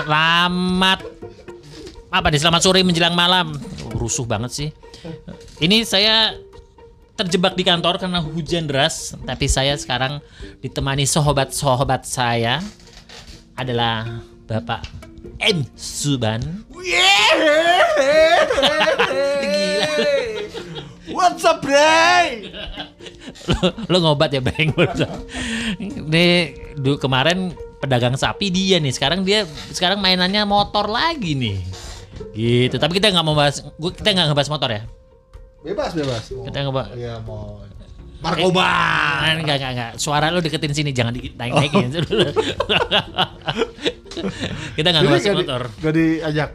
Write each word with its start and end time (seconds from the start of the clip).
Selamat 0.00 1.04
apa 2.08 2.26
nih? 2.32 2.40
Selamat 2.40 2.64
sore 2.64 2.80
menjelang 2.80 3.12
malam. 3.12 3.52
Oh, 3.84 4.00
rusuh 4.00 4.24
banget 4.24 4.50
sih. 4.50 4.68
Ini 5.60 5.84
saya 5.84 6.32
terjebak 7.20 7.52
di 7.52 7.68
kantor 7.68 8.00
karena 8.00 8.24
hujan 8.24 8.64
deras, 8.64 9.12
tapi 9.28 9.44
saya 9.44 9.76
sekarang 9.76 10.24
ditemani 10.64 11.04
sahabat-sahabat 11.04 12.08
saya 12.08 12.64
adalah 13.60 14.24
Bapak 14.48 14.88
M 15.36 15.68
Suban. 15.76 16.64
Gila. 16.72 17.60
What's 21.12 21.44
up, 21.44 21.60
Bray? 21.60 22.48
lo, 23.50 23.68
lo 23.92 23.96
ngobat 24.00 24.32
ya 24.32 24.40
Bang 24.40 24.72
Ini 25.76 26.26
kemarin 26.96 27.52
pedagang 27.80 28.14
sapi 28.14 28.48
dia 28.48 28.76
nih 28.76 28.92
sekarang 28.92 29.20
dia 29.20 29.42
sekarang 29.70 29.96
mainannya 29.96 30.44
motor 30.44 30.86
lagi 30.86 31.32
nih 31.32 31.58
gitu 32.30 32.76
tapi 32.76 32.94
kita 32.94 33.08
nggak 33.08 33.24
mau 33.24 33.32
bahas 33.32 33.64
gua- 33.74 33.90
kita 33.90 34.08
nggak 34.10 34.26
ngebahas 34.28 34.50
motor 34.50 34.70
ya 34.70 34.82
Bebas, 35.60 35.92
bebas. 35.92 36.24
Mau, 36.30 36.48
Kita 36.48 36.56
ngebahas 36.62 36.96
Iya, 36.96 37.20
mau. 37.20 37.60
Narkoba. 38.20 38.64
Eh, 39.22 39.32
enggak 39.34 39.56
enggak 39.56 39.70
enggak 39.70 39.92
suara 39.96 40.28
lo 40.28 40.40
deketin 40.40 40.72
sini 40.72 40.88
jangan 40.90 41.12
di 41.12 41.28
naik 41.30 41.52
naikin 41.54 41.88
kita 44.72 44.86
nggak 44.86 45.02
ngebahas 45.02 45.24
motor 45.34 45.62
di, 45.64 45.80
gak 45.80 45.94
diajak. 45.94 46.50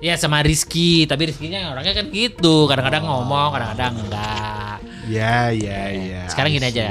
ya 0.00 0.16
sama 0.16 0.40
Rizky 0.40 1.04
tapi 1.04 1.28
Rizkynya 1.28 1.68
orangnya 1.68 1.92
kan 1.94 2.08
gitu 2.08 2.64
kadang-kadang 2.64 3.04
ngomong 3.04 3.48
kadang-kadang 3.50 3.92
enggak 3.98 4.76
Ya, 5.04 5.50
ya, 5.50 5.90
ya. 5.90 6.22
Sekarang 6.24 6.54
gini 6.54 6.62
aja. 6.62 6.86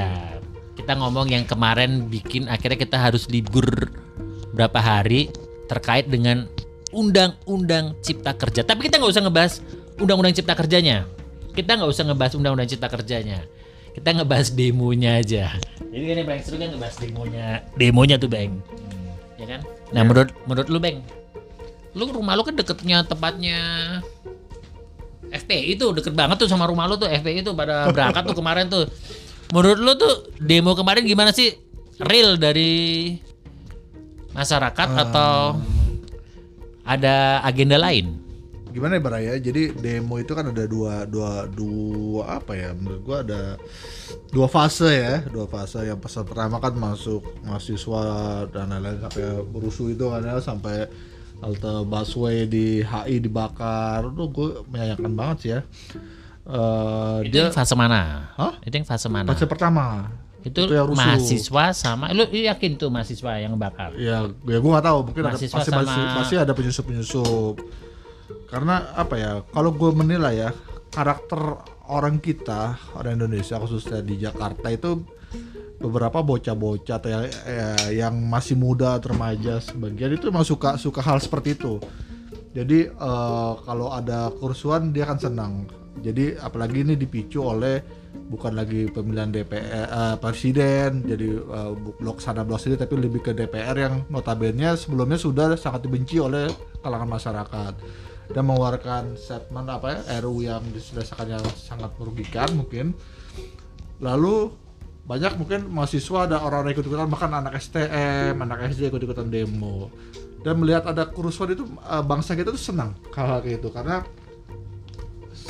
Kita 0.90 0.98
ngomong 1.06 1.30
yang 1.30 1.46
kemarin 1.46 2.10
bikin 2.10 2.50
akhirnya 2.50 2.74
kita 2.74 2.98
harus 2.98 3.30
libur 3.30 3.94
berapa 4.50 4.74
hari 4.82 5.30
terkait 5.70 6.10
dengan 6.10 6.50
undang-undang 6.90 7.94
cipta 8.02 8.34
kerja. 8.34 8.66
Tapi 8.66 8.90
kita 8.90 8.98
nggak 8.98 9.14
usah 9.14 9.22
ngebahas 9.22 9.62
undang-undang 10.02 10.34
cipta 10.34 10.58
kerjanya. 10.58 11.06
Kita 11.54 11.78
nggak 11.78 11.94
usah 11.94 12.10
ngebahas 12.10 12.34
undang-undang 12.34 12.66
cipta 12.66 12.90
kerjanya. 12.90 13.46
Kita 13.94 14.18
ngebahas 14.18 14.50
demonya 14.50 15.22
aja. 15.22 15.54
Jadi 15.78 16.04
kan 16.10 16.16
yang 16.18 16.26
paling 16.26 16.42
seru 16.42 16.56
kan 16.58 16.68
ngebahas 16.74 16.96
demonya. 16.98 17.46
Demonya 17.78 18.16
tuh, 18.18 18.26
Bang. 18.26 18.58
Ya 19.38 19.46
kan? 19.46 19.60
Nah, 19.94 20.02
menurut 20.02 20.34
menurut 20.50 20.68
lu, 20.74 20.82
Bang. 20.82 21.06
Lu 21.94 22.10
rumah 22.10 22.34
lu 22.34 22.42
kan 22.42 22.58
deketnya 22.58 23.06
tempatnya 23.06 23.58
FPI 25.30 25.78
itu 25.78 25.86
deket 25.94 26.18
banget 26.18 26.42
tuh 26.42 26.50
sama 26.50 26.66
rumah 26.66 26.90
lu 26.90 26.98
tuh 26.98 27.06
FPI 27.06 27.46
itu 27.46 27.54
pada 27.54 27.86
berangkat 27.94 28.26
tuh 28.26 28.34
kemarin 28.34 28.66
tuh. 28.66 28.90
Menurut 29.50 29.78
lu 29.82 29.92
tuh 29.98 30.14
demo 30.38 30.78
kemarin 30.78 31.02
gimana 31.02 31.34
sih? 31.34 31.50
Real 32.00 32.38
dari 32.40 33.12
masyarakat 34.32 34.88
atau 34.94 35.58
ada 36.86 37.42
agenda 37.44 37.76
lain? 37.76 38.16
Gimana 38.70 38.96
ya, 38.96 39.02
Baraya? 39.02 39.34
Jadi 39.42 39.74
demo 39.74 40.22
itu 40.22 40.30
kan 40.30 40.54
ada 40.54 40.62
dua, 40.70 41.02
dua, 41.02 41.50
dua 41.50 42.38
apa 42.38 42.54
ya? 42.54 42.70
Menurut 42.70 43.02
gua 43.02 43.18
ada 43.26 43.58
dua 44.30 44.46
fase 44.46 44.86
ya, 44.86 45.26
dua 45.26 45.50
fase. 45.50 45.82
Yang 45.82 46.06
fase 46.06 46.22
pertama 46.22 46.62
kan 46.62 46.78
masuk 46.78 47.26
mahasiswa 47.42 48.02
dan 48.54 48.70
lain-lain 48.70 49.02
sampai 49.02 49.26
berusuh 49.50 49.90
itu 49.90 50.06
kan 50.06 50.22
ya 50.22 50.38
sampai 50.38 50.86
halte 51.42 51.72
busway 51.90 52.46
di 52.46 52.86
HI 52.86 53.18
dibakar. 53.18 54.06
Itu 54.06 54.30
gue 54.30 54.62
menyayangkan 54.70 55.12
banget 55.18 55.36
sih 55.42 55.50
ya. 55.58 55.60
Eh, 56.40 57.18
Itu 57.28 57.36
dia 57.36 57.42
yang 57.46 57.54
fase 57.54 57.74
mana? 57.76 58.32
Hah? 58.34 58.56
Itu 58.64 58.74
yang 58.74 58.88
fase 58.88 59.08
mana? 59.08 59.28
fase 59.28 59.44
pertama. 59.44 60.08
itu 60.40 60.56
itu 60.56 60.72
yang 60.72 60.88
rusuh. 60.88 61.04
mahasiswa 61.04 61.64
sama 61.76 62.16
lu 62.16 62.24
yakin 62.32 62.80
tuh 62.80 62.88
mahasiswa 62.88 63.44
yang 63.44 63.60
bakar? 63.60 63.92
Ya, 64.00 64.24
ya 64.24 64.56
gue 64.56 64.70
nggak 64.72 64.86
tahu. 64.88 64.98
Mungkin 65.12 65.20
ada 65.20 65.36
Mahasiswa 65.36 65.52
pasti, 65.60 65.68
sama- 65.68 65.84
pasti, 65.84 66.00
pasti 66.16 66.34
ada 66.40 66.52
penyusup 66.56 66.84
penyusup. 66.88 67.54
Karena 68.48 68.88
apa 68.96 69.14
ya? 69.20 69.44
Kalau 69.52 69.76
gue 69.76 69.90
menilai 69.92 70.40
ya 70.40 70.50
karakter 70.88 71.60
orang 71.92 72.16
kita 72.18 72.80
orang 72.96 73.20
Indonesia 73.20 73.60
khususnya 73.60 74.00
di 74.00 74.16
Jakarta 74.16 74.72
itu 74.72 75.04
beberapa 75.76 76.24
bocah-bocah 76.24 76.96
atau 76.96 77.08
yang, 77.08 77.24
ya, 77.28 77.68
yang 78.08 78.14
masih 78.16 78.56
muda 78.56 78.96
atau 78.96 79.12
remaja 79.12 79.60
sebagian 79.60 80.12
itu 80.12 80.28
memang 80.28 80.44
suka 80.44 80.80
suka 80.80 81.04
hal 81.04 81.20
seperti 81.20 81.52
itu. 81.52 81.76
Jadi 82.56 82.88
eh, 82.88 83.52
kalau 83.60 83.92
ada 83.92 84.32
kerusuhan 84.32 84.88
dia 84.88 85.04
akan 85.04 85.20
senang. 85.20 85.52
Jadi 85.98 86.38
apalagi 86.38 86.86
ini 86.86 86.94
dipicu 86.94 87.42
oleh 87.42 87.82
bukan 88.30 88.54
lagi 88.54 88.86
pemilihan 88.90 89.30
DPR 89.30 89.86
eh, 89.90 90.16
presiden 90.18 91.02
jadi 91.02 91.28
bu- 91.74 91.98
blok 91.98 92.22
sana 92.22 92.46
blok 92.46 92.62
sini 92.62 92.78
tapi 92.78 92.94
lebih 92.98 93.22
ke 93.22 93.34
DPR 93.34 93.74
yang 93.74 93.94
notabene 94.06 94.74
sebelumnya 94.78 95.18
sudah 95.18 95.58
sangat 95.58 95.86
dibenci 95.86 96.22
oleh 96.22 96.46
kalangan 96.78 97.10
masyarakat. 97.10 97.74
Dan 98.30 98.46
mengeluarkan 98.46 99.18
statement 99.18 99.66
apa 99.66 99.86
ya 99.90 100.22
RU 100.22 100.38
yang 100.46 100.62
dirasakannya 100.70 101.42
sangat 101.58 101.90
merugikan 101.98 102.46
mungkin. 102.54 102.94
Lalu 103.98 104.54
banyak 105.02 105.34
mungkin 105.42 105.66
mahasiswa 105.66 106.30
ada 106.30 106.38
orang-orang 106.38 106.78
ikut 106.78 106.86
ikutan 106.86 107.10
bahkan 107.10 107.34
anak 107.34 107.58
STM 107.58 108.38
anak 108.38 108.70
SD 108.70 108.94
ikut 108.94 109.02
ikutan 109.02 109.26
demo. 109.26 109.90
Dan 110.46 110.62
melihat 110.62 110.86
ada 110.86 111.10
kerusuhan 111.10 111.58
itu 111.58 111.66
eh, 111.66 112.04
bangsa 112.06 112.38
kita 112.38 112.54
tuh 112.54 112.62
senang 112.62 112.94
hal 113.10 113.42
kayak 113.42 113.58
gitu. 113.58 113.74
Karena 113.74 114.06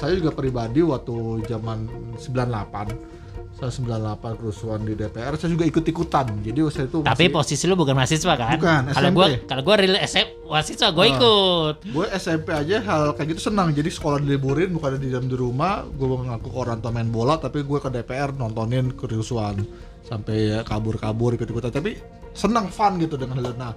saya 0.01 0.17
juga 0.17 0.33
pribadi 0.33 0.81
waktu 0.83 1.13
zaman 1.45 1.85
98 2.17 3.21
saya 3.53 3.69
98 3.69 4.41
kerusuhan 4.41 4.81
di 4.81 4.95
DPR 4.95 5.37
saya 5.37 5.53
juga 5.53 5.69
ikut-ikutan 5.69 6.41
jadi 6.41 6.65
saya 6.67 6.89
itu 6.89 6.99
Tapi 7.03 7.13
masih- 7.23 7.35
posisi 7.35 7.65
lu 7.65 7.77
bukan 7.77 7.93
mahasiswa 7.93 8.33
kan? 8.35 8.57
Bukan, 8.57 8.83
Kalau 8.89 9.09
gua 9.13 9.27
SMP. 9.29 9.45
kalau 9.45 9.63
gua 9.63 9.75
real 9.77 9.97
SM 10.01 10.27
mahasiswa 10.47 10.89
gua 10.91 11.05
Ah. 11.05 11.13
ikut. 11.13 11.75
gue 11.87 12.07
SMP 12.17 12.49
aja 12.51 12.77
hal 12.81 13.03
kayak 13.13 13.29
gitu 13.31 13.43
senang 13.47 13.69
jadi 13.71 13.87
sekolah 13.87 14.19
diliburin 14.19 14.73
bukan 14.73 14.97
di 14.97 15.09
dalam 15.09 15.29
di 15.29 15.37
rumah 15.37 15.85
gue 15.85 16.09
mengaku 16.09 16.49
orang 16.55 16.81
tua 16.81 16.91
main 16.91 17.07
bola 17.07 17.37
tapi 17.37 17.61
gue 17.61 17.79
ke 17.79 17.91
DPR 17.91 18.33
nontonin 18.33 18.91
kerusuhan 18.91 19.61
sampai 20.03 20.37
ya 20.49 20.59
kabur-kabur 20.63 21.37
ikut-ikutan 21.37 21.71
tapi 21.71 22.01
senang 22.33 22.67
fun 22.67 22.97
gitu 22.97 23.15
dengan 23.15 23.37
hal 23.37 23.53
nah 23.55 23.73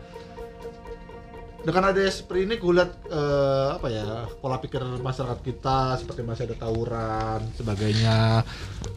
dengan 1.63 1.95
ada 1.95 2.03
seperti 2.11 2.43
ini 2.43 2.55
gue 2.59 2.73
lihat 2.75 2.91
eh, 3.07 3.67
apa 3.79 3.87
ya 3.87 4.27
pola 4.43 4.59
pikir 4.59 4.83
masyarakat 4.99 5.39
kita 5.39 5.97
seperti 6.03 6.21
masih 6.21 6.43
ada 6.51 6.55
tawuran 6.59 7.39
sebagainya 7.55 8.43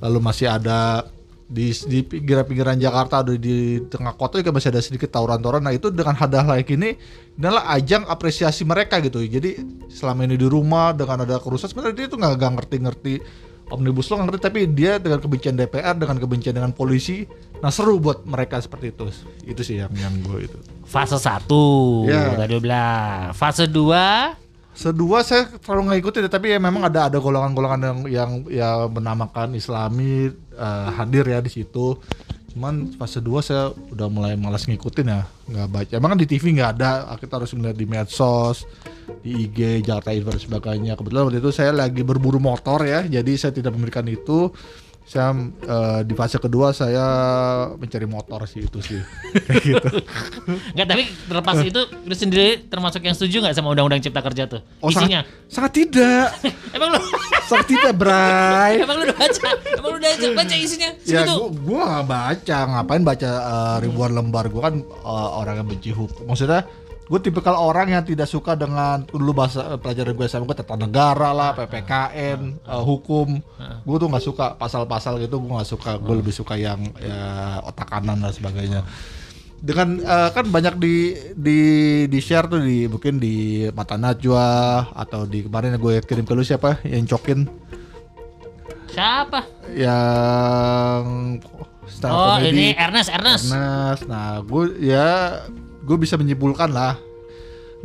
lalu 0.03 0.19
masih 0.19 0.51
ada 0.51 1.07
di 1.47 1.71
di 1.87 2.03
pinggiran-pinggiran 2.03 2.75
Jakarta 2.75 3.23
atau 3.23 3.39
di 3.39 3.79
tengah 3.87 4.19
kota 4.19 4.43
juga 4.43 4.51
masih 4.51 4.75
ada 4.75 4.83
sedikit 4.83 5.15
tawuran-tawuran. 5.15 5.63
Nah 5.63 5.75
itu 5.79 5.95
dengan 5.95 6.19
hal 6.19 6.27
like 6.51 6.75
ini 6.75 6.99
adalah 7.39 7.71
ajang 7.79 8.03
apresiasi 8.11 8.67
mereka 8.67 8.99
gitu. 8.99 9.23
Jadi 9.23 9.63
selama 9.87 10.27
ini 10.27 10.35
di 10.35 10.47
rumah 10.51 10.91
dengan 10.91 11.23
ada 11.23 11.39
kerusuhan 11.39 11.71
sebenarnya 11.71 11.95
dia 11.95 12.07
nggak 12.11 12.33
nggak 12.35 12.53
ngerti-ngerti 12.59 13.15
omnibus 13.71 14.07
law 14.11 14.23
ngerti 14.23 14.41
tapi 14.43 14.61
dia 14.71 14.99
dengan 15.03 15.19
kebencian 15.19 15.59
DPR 15.59 15.95
dengan 15.99 16.17
kebencian 16.23 16.55
dengan 16.55 16.71
polisi 16.71 17.27
nah 17.59 17.73
seru 17.73 17.99
buat 17.99 18.23
mereka 18.29 18.63
seperti 18.63 18.95
itu 18.95 19.07
itu 19.49 19.61
sih 19.65 19.77
yang 19.83 19.91
yang 19.97 20.15
gue 20.23 20.47
itu 20.47 20.59
Fase 20.87 21.19
1 21.19 21.51
Ya. 22.07 22.39
tadi 22.39 22.63
bilang. 22.63 23.35
Fase 23.35 23.67
2 23.67 24.47
Sedua 24.77 25.25
saya 25.25 25.49
terlalu 25.65 25.89
nggak 25.89 26.01
ikutin 26.05 26.29
tapi 26.29 26.53
ya 26.53 26.61
memang 26.61 26.85
ada 26.85 27.09
ada 27.09 27.17
golongan-golongan 27.17 27.81
yang 27.81 27.99
yang 28.13 28.31
ya 28.53 28.85
menamakan 28.85 29.57
Islami 29.57 30.29
eh, 30.53 30.89
hadir 30.93 31.25
ya 31.25 31.41
di 31.41 31.49
situ. 31.49 31.97
Cuman 32.57 32.89
fase 32.97 33.21
2 33.21 33.45
saya 33.45 33.69
udah 33.69 34.09
mulai 34.09 34.33
malas 34.33 34.65
ngikutin 34.65 35.13
ya, 35.13 35.29
nggak 35.45 35.69
baca. 35.69 35.93
Emang 35.93 36.17
kan 36.17 36.21
di 36.25 36.25
TV 36.25 36.57
nggak 36.57 36.81
ada, 36.81 37.05
kita 37.21 37.37
harus 37.37 37.53
melihat 37.53 37.77
di 37.77 37.85
medsos, 37.85 38.65
di 39.21 39.45
IG, 39.45 39.85
Jakarta 39.85 40.17
Info 40.17 40.33
dan 40.33 40.41
sebagainya. 40.41 40.97
Kebetulan 40.97 41.29
waktu 41.29 41.45
itu 41.45 41.53
saya 41.53 41.77
lagi 41.77 42.01
berburu 42.01 42.41
motor 42.41 42.81
ya, 42.89 43.05
jadi 43.05 43.29
saya 43.37 43.53
tidak 43.53 43.77
memberikan 43.77 44.09
itu. 44.09 44.49
Saya 45.07 45.31
eh, 45.39 46.01
di 46.03 46.19
fase 46.19 46.43
kedua 46.43 46.75
saya 46.75 47.07
mencari 47.79 48.11
motor 48.11 48.43
sih 48.51 48.67
itu 48.67 48.83
sih, 48.83 48.99
kayak 49.47 49.63
gitu. 49.63 49.89
Enggak, 50.75 50.87
tapi 50.91 51.03
terlepas 51.31 51.57
itu 51.63 51.81
lu 52.03 52.15
sendiri 52.15 52.67
termasuk 52.67 53.07
yang 53.07 53.15
setuju 53.15 53.47
nggak 53.47 53.55
sama 53.55 53.71
undang-undang 53.71 54.03
cipta 54.03 54.19
kerja 54.19 54.51
tuh? 54.51 54.67
Oh, 54.83 54.91
Isinya. 54.91 55.23
sangat, 55.23 55.47
sangat 55.47 55.73
tidak, 55.79 56.29
emang 56.75 56.89
lu 56.91 57.01
sangat 57.47 57.67
tidak, 57.71 57.93
Bray. 57.95 58.73
emang 58.85 58.97
lu 58.99 59.05
udah 59.07 59.19
baca? 59.19 59.49
Emang 59.79 59.91
lu 59.95 59.99
udah 60.03 60.11
baca 60.35 60.55
isinya? 60.59 60.91
Ya 61.07 61.23
Segitu. 61.23 61.35
gua, 61.39 61.49
gua 61.63 61.87
baca, 62.03 62.59
ngapain 62.67 63.03
baca 63.07 63.31
uh, 63.31 63.77
ribuan 63.79 64.11
lembar 64.11 64.51
Gua 64.51 64.71
kan 64.71 64.83
uh, 65.07 65.39
orang 65.39 65.63
yang 65.63 65.69
benci 65.71 65.91
hukum 65.95 66.27
Maksudnya 66.27 66.67
gue 67.07 67.19
tipikal 67.23 67.55
orang 67.55 67.95
yang 67.95 68.03
tidak 68.03 68.27
suka 68.27 68.59
dengan 68.59 69.07
dulu 69.07 69.31
bahasa 69.31 69.79
pelajaran 69.79 70.11
gue 70.11 70.27
sama 70.27 70.43
gue 70.43 70.59
tata 70.59 70.75
negara 70.75 71.31
lah, 71.31 71.55
PPKN, 71.55 72.67
uh, 72.67 72.83
hukum. 72.83 73.39
Gue 73.87 73.97
tuh 73.97 74.11
nggak 74.11 74.25
suka 74.27 74.47
pasal-pasal 74.59 75.23
gitu, 75.23 75.39
gue 75.39 75.53
nggak 75.55 75.71
suka. 75.71 76.03
Gue 76.03 76.19
lebih 76.19 76.35
suka 76.35 76.59
yang 76.59 76.83
ya, 76.99 77.63
otak 77.63 77.87
kanan 77.95 78.19
dan 78.19 78.35
sebagainya. 78.35 78.83
Dengan 79.57 80.03
uh, 80.03 80.35
kan 80.35 80.51
banyak 80.51 80.77
di 80.77 80.95
di 81.33 81.59
di 82.11 82.19
share 82.21 82.51
tuh 82.51 82.61
di 82.61 82.91
mungkin 82.91 83.17
di 83.23 83.65
mata 83.73 83.97
najwa 83.97 84.45
atau 84.93 85.25
di 85.25 85.47
kemarin 85.47 85.79
gue 85.81 86.03
kirim 86.05 86.27
ke 86.27 86.35
lu 86.37 86.45
siapa 86.45 86.83
yang 86.85 87.09
cokin 87.09 87.49
Siapa? 88.93 89.45
yang 89.73 91.05
Oh, 92.03 92.35
comedy. 92.37 92.51
ini 92.51 92.67
Ernest, 92.75 93.09
Ernest. 93.15 93.55
Ernest. 93.55 94.03
Nah, 94.11 94.43
gue 94.43 94.65
ya 94.83 95.39
gue 95.87 95.97
bisa 95.97 96.19
menyimpulkan 96.19 96.75
lah 96.75 96.99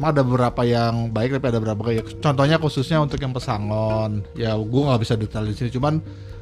emang 0.01 0.17
ada 0.17 0.23
beberapa 0.25 0.61
yang 0.65 1.13
baik 1.13 1.37
tapi 1.37 1.45
ada 1.53 1.59
beberapa 1.61 1.81
kayak 1.93 2.17
contohnya 2.17 2.57
khususnya 2.57 2.97
untuk 2.97 3.21
yang 3.21 3.31
pesangon 3.31 4.25
ya 4.33 4.57
gue 4.57 4.81
nggak 4.81 5.01
bisa 5.05 5.13
detail 5.13 5.45
di 5.45 5.53
sini 5.53 5.69
cuman 5.69 6.01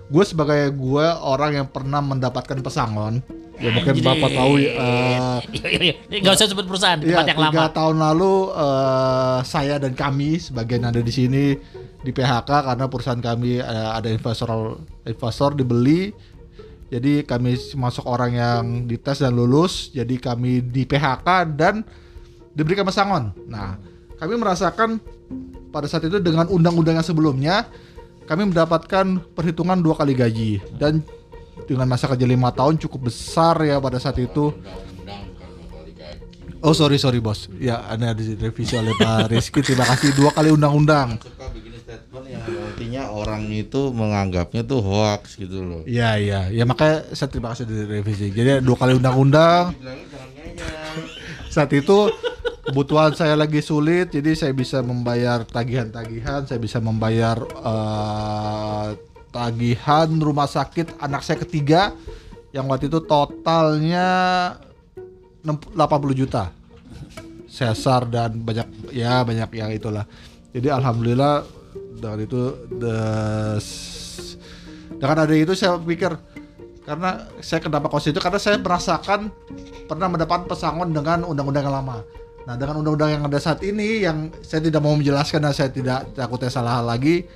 gue 0.09 0.23
sebagai 0.25 0.71
gue 0.73 1.05
orang 1.21 1.59
yang 1.59 1.67
pernah 1.67 2.01
mendapatkan 2.01 2.57
pesangon 2.63 3.21
ya 3.59 3.69
mungkin 3.75 3.99
bapak 3.99 4.31
tahu 4.31 4.53
iya. 4.63 5.93
Nggak 6.07 6.33
usah 6.39 6.47
sebut 6.47 6.65
perusahaan 6.65 6.97
tempat 6.97 7.27
yang 7.27 7.39
lama. 7.39 7.67
tahun 7.69 7.97
lalu 7.99 8.33
eh, 8.55 9.37
saya 9.43 9.75
dan 9.77 9.93
kami 9.93 10.39
sebagian 10.39 10.87
ada 10.87 11.03
di 11.03 11.11
sini 11.11 11.59
di 11.99 12.11
PHK 12.15 12.47
karena 12.47 12.87
perusahaan 12.87 13.19
kami 13.19 13.59
eh, 13.59 13.89
ada 13.91 14.07
investor 14.07 14.79
investor 15.03 15.53
dibeli. 15.53 16.15
Jadi 16.89 17.21
kami 17.21 17.53
masuk 17.77 18.05
orang 18.09 18.31
yang 18.33 18.63
dites 18.89 19.21
dan 19.21 19.37
lulus. 19.37 19.93
Jadi 19.93 20.17
kami 20.17 20.65
di 20.65 20.89
PHK 20.89 21.27
dan 21.53 21.85
diberikan 22.53 22.85
pesangon. 22.85 23.29
Nah, 23.45 23.77
kami 24.17 24.35
merasakan 24.35 24.97
pada 25.69 25.85
saat 25.85 26.09
itu 26.09 26.17
dengan 26.17 26.49
undang-undang 26.49 26.97
yang 26.97 27.05
sebelumnya 27.05 27.69
kami 28.25 28.45
mendapatkan 28.49 29.21
perhitungan 29.33 29.81
dua 29.81 29.97
kali 29.97 30.13
gaji 30.13 30.51
dan 30.77 31.01
dengan 31.65 31.89
masa 31.89 32.09
kerja 32.09 32.25
lima 32.25 32.53
tahun 32.53 32.77
cukup 32.77 33.09
besar 33.09 33.57
ya 33.65 33.81
pada 33.81 33.97
saat 33.97 34.17
itu. 34.21 34.53
Oh 36.59 36.75
sorry 36.75 36.99
sorry 36.99 37.23
bos, 37.23 37.47
ya 37.55 37.87
anda 37.87 38.11
direvisi 38.11 38.75
oleh 38.75 38.91
Pak 38.99 39.31
Rizky. 39.31 39.63
Terima 39.63 39.87
kasih 39.87 40.11
dua 40.11 40.35
kali 40.35 40.51
undang-undang. 40.51 41.15
Artinya 42.79 43.11
orang 43.11 43.43
itu 43.51 43.91
menganggapnya 43.91 44.63
tuh 44.63 44.79
hoax 44.79 45.35
gitu 45.35 45.59
loh. 45.67 45.83
Iya 45.83 46.15
iya, 46.15 46.41
ya 46.47 46.63
makanya 46.63 47.11
saya 47.11 47.27
terima 47.27 47.51
kasih 47.51 47.67
direvisi. 47.67 48.31
Jadi 48.31 48.63
dua 48.63 48.79
kali 48.79 48.95
undang-undang. 48.95 49.75
Saat 51.51 51.75
itu 51.75 52.07
kebutuhan 52.63 53.11
saya 53.19 53.35
lagi 53.35 53.59
sulit, 53.59 54.15
jadi 54.15 54.31
saya 54.31 54.55
bisa 54.55 54.79
membayar 54.79 55.43
tagihan-tagihan, 55.43 56.47
saya 56.47 56.55
bisa 56.55 56.79
membayar 56.79 57.35
eh, 57.43 58.87
tagihan 59.35 60.07
rumah 60.15 60.47
sakit 60.47 61.03
anak 61.03 61.27
saya 61.27 61.43
ketiga 61.43 61.91
yang 62.55 62.63
waktu 62.71 62.87
itu 62.87 63.03
totalnya 63.03 64.07
60 65.43 65.75
80 65.75 66.15
juta. 66.15 66.55
Sesar 67.51 68.07
dan 68.07 68.39
banyak 68.39 68.95
ya 68.95 69.19
banyak 69.27 69.51
yang 69.51 69.67
itulah. 69.75 70.07
Jadi 70.55 70.71
alhamdulillah 70.71 71.58
dengan 71.99 72.19
itu 72.19 72.41
des- 72.79 74.35
dengan 74.95 75.17
ada 75.23 75.35
itu 75.35 75.53
saya 75.53 75.75
pikir 75.77 76.15
karena 76.83 77.29
saya 77.39 77.59
kenapa 77.61 77.85
kos 77.87 78.09
itu 78.09 78.17
karena 78.17 78.39
saya 78.41 78.57
merasakan 78.57 79.29
pernah 79.85 80.07
mendapat 80.09 80.49
pesangon 80.49 80.89
dengan 80.89 81.21
undang-undang 81.21 81.69
yang 81.69 81.75
lama. 81.75 82.01
Nah 82.47 82.55
dengan 82.57 82.81
undang-undang 82.81 83.19
yang 83.19 83.23
ada 83.23 83.37
saat 83.37 83.61
ini 83.61 84.01
yang 84.01 84.33
saya 84.41 84.63
tidak 84.63 84.81
mau 84.81 84.97
menjelaskan 84.97 85.43
dan 85.43 85.53
saya 85.53 85.69
tidak 85.69 86.09
takutnya 86.17 86.49
salah 86.49 86.81
lagi 86.81 87.27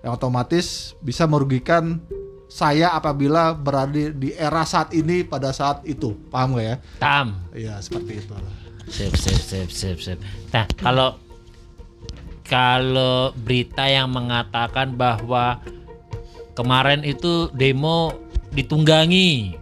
yang 0.00 0.14
otomatis 0.14 0.94
bisa 1.02 1.26
merugikan 1.26 1.98
saya 2.46 2.94
apabila 2.94 3.54
berada 3.54 4.10
di- 4.10 4.34
era 4.34 4.62
saat 4.62 4.90
ini 4.90 5.22
pada 5.22 5.50
saat 5.50 5.82
itu 5.86 6.14
paham 6.30 6.58
gak 6.58 6.66
ya? 6.66 6.76
Tam. 6.98 7.26
Iya 7.50 7.78
seperti 7.82 8.22
itu. 8.22 8.34
Sip, 8.90 9.14
sip, 9.14 9.38
sip, 9.38 9.68
sip, 9.70 9.98
sip. 10.02 10.18
Nah, 10.50 10.66
kalau 10.74 11.14
kalau 12.50 13.30
berita 13.38 13.86
yang 13.86 14.10
mengatakan 14.10 14.98
bahwa 14.98 15.62
kemarin 16.58 17.06
itu 17.06 17.46
demo 17.54 18.10
ditunggangi. 18.50 19.54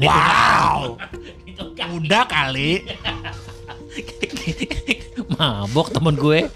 Wow, 0.00 0.96
Ditunggangi. 1.44 1.92
udah 2.00 2.24
kali. 2.24 2.72
Mabok 5.36 5.92
temen 5.92 6.16
gue. 6.16 6.48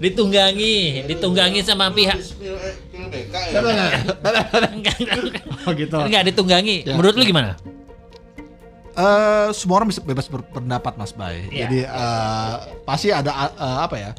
ditunggangi, 0.00 1.04
ditunggangi 1.06 1.60
sama 1.62 1.92
pihak 1.92 2.16
eh, 2.16 3.28
ya. 3.30 4.00
enggak, 4.72 4.96
enggak, 4.98 5.44
Oh 5.62 5.72
gitu. 5.76 5.96
enggak 6.00 6.22
ditunggangi. 6.32 6.88
Ya. 6.88 6.96
Menurut 6.96 7.14
lu 7.14 7.24
gimana? 7.28 7.54
Eh, 8.92 9.48
semua 9.56 9.80
orang 9.80 9.88
bisa 9.88 10.04
bebas 10.04 10.28
berpendapat 10.28 11.00
Mas 11.00 11.16
Bay. 11.16 11.48
Iya. 11.48 11.64
Jadi 11.64 11.78
eh, 11.88 12.54
pasti 12.84 13.08
ada 13.08 13.32
eh, 13.56 13.78
apa 13.88 13.96
ya? 13.96 14.12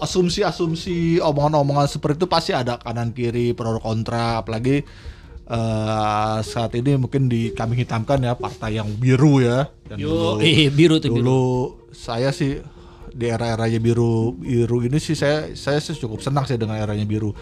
Asumsi-asumsi 0.00 1.20
omongan-omongan 1.20 1.88
seperti 1.88 2.24
itu 2.24 2.28
pasti 2.28 2.52
ada 2.52 2.76
kanan 2.80 3.12
kiri 3.16 3.56
pro 3.56 3.80
kontra 3.80 4.44
apalagi 4.44 4.84
eh, 5.48 6.38
saat 6.44 6.72
ini 6.76 7.00
mungkin 7.00 7.32
di 7.32 7.56
kami 7.56 7.80
hitamkan 7.80 8.20
ya 8.20 8.36
partai 8.36 8.76
yang 8.76 8.92
biru 8.92 9.40
ya. 9.40 9.72
Dan 9.88 9.96
Yo, 9.96 10.36
eh, 10.44 10.68
biru 10.78 11.00
tuh 11.00 11.16
biru. 11.16 11.24
dulu 11.24 11.42
saya 11.96 12.28
sih 12.28 12.60
di 13.10 13.26
era-eranya 13.26 13.82
biru 13.82 14.36
biru 14.38 14.86
ini 14.86 15.02
sih 15.02 15.18
saya 15.18 15.50
saya 15.58 15.80
sih 15.82 15.96
cukup 15.96 16.20
senang 16.20 16.44
sih 16.44 16.60
dengan 16.60 16.76
eranya 16.76 17.08
biru. 17.08 17.32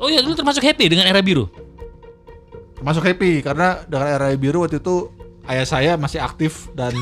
Oh 0.00 0.08
ya, 0.08 0.24
lu 0.24 0.32
termasuk 0.32 0.64
happy 0.64 0.88
dengan 0.88 1.04
era 1.04 1.20
biru? 1.20 1.52
Masuk 2.80 3.04
happy 3.04 3.44
karena 3.44 3.84
dengan 3.84 4.08
era 4.08 4.28
biru 4.34 4.64
waktu 4.64 4.80
itu 4.80 5.23
ayah 5.46 5.66
saya 5.66 5.92
masih 5.94 6.18
aktif 6.18 6.72
dan, 6.72 6.92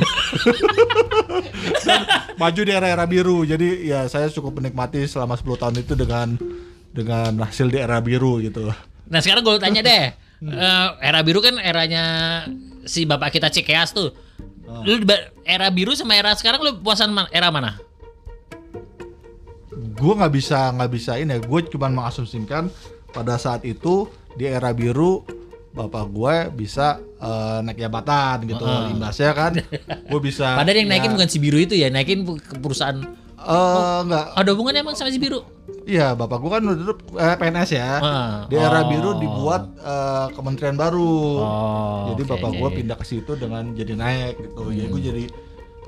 dan 1.83 2.01
maju 2.41 2.61
di 2.61 2.73
era-era 2.73 3.05
biru. 3.05 3.43
Jadi 3.43 3.87
ya 3.87 4.07
saya 4.07 4.27
cukup 4.29 4.59
menikmati 4.59 5.05
selama 5.05 5.35
10 5.35 5.57
tahun 5.57 5.77
itu 5.79 5.95
dengan 5.95 6.35
dengan 6.91 7.33
hasil 7.41 7.67
di 7.67 7.79
era 7.79 7.99
biru 7.99 8.39
gitu. 8.39 8.69
Nah 9.07 9.21
sekarang 9.21 9.43
gue 9.43 9.57
tanya 9.59 9.81
deh, 9.81 10.07
Eh, 10.43 10.89
era 10.99 11.23
biru 11.23 11.39
kan 11.39 11.55
eranya 11.55 12.05
si 12.83 13.07
bapak 13.07 13.31
kita 13.31 13.47
Cikeas 13.47 13.95
tuh. 13.95 14.11
Lu 14.83 14.99
di 14.99 15.07
ba- 15.07 15.31
era 15.45 15.71
biru 15.71 15.95
sama 15.95 16.19
era 16.19 16.35
sekarang 16.35 16.59
lu 16.59 16.71
puasan 16.83 17.15
ma- 17.15 17.31
era 17.31 17.47
mana? 17.47 17.79
Gue 19.95 20.13
nggak 20.13 20.35
bisa 20.35 20.75
nggak 20.75 20.91
bisa 20.91 21.15
ini 21.15 21.31
ya. 21.31 21.41
Gue 21.41 21.63
cuma 21.65 21.87
mengasumsikan 21.87 22.67
pada 23.11 23.39
saat 23.39 23.63
itu 23.63 24.11
di 24.35 24.45
era 24.45 24.75
biru 24.75 25.23
bapak 25.73 26.05
gue 26.07 26.35
bisa 26.55 26.87
eh, 27.17 27.59
naik 27.61 27.79
jabatan 27.79 28.45
gitu. 28.45 28.61
Heeh. 28.61 28.93
Imbasnya 28.93 29.31
kan 29.33 29.53
gue 30.05 30.21
bisa. 30.21 30.53
Padahal 30.61 30.79
yang 30.79 30.89
naikin 30.89 31.09
ya, 31.09 31.15
bukan 31.15 31.29
si 31.29 31.39
biru 31.39 31.57
itu 31.57 31.75
ya, 31.75 31.89
naikin 31.89 32.23
ke 32.29 32.57
perusahaan. 32.57 33.01
eh, 33.43 33.99
nggak 34.05 34.25
Ada 34.37 34.49
hubungannya 34.53 34.81
emang 34.81 34.95
sama 34.95 35.09
si 35.09 35.19
biru? 35.19 35.43
Iya, 35.83 36.15
bapak 36.15 36.39
gua 36.39 36.51
kan 36.55 36.63
dulu 36.63 36.95
eh, 37.17 37.35
PNS 37.35 37.71
ya. 37.73 37.91
Ah. 37.99 38.35
Di 38.47 38.55
era 38.55 38.81
Oh. 38.81 38.87
biru 38.87 39.11
dibuat 39.17 39.63
eh, 39.75 40.27
kementerian 40.31 40.77
baru. 40.77 41.19
Oh, 41.41 42.15
jadi 42.15 42.23
oke, 42.23 42.31
bapak 42.31 42.51
gua 42.55 42.69
pindah 42.71 42.95
ke 42.95 43.03
situ 43.03 43.35
dengan 43.35 43.73
jadi 43.73 43.93
naik 43.93 44.35
gitu. 44.39 44.63
Jadi 44.69 44.87
gua 44.87 45.03
jadi 45.03 45.25